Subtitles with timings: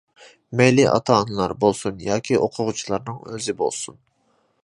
[0.61, 4.01] مەيلى ئاتا-ئانىلار بولسۇن ياكى ئوقۇغۇچىلارنىڭ ئۆزى بولسۇن.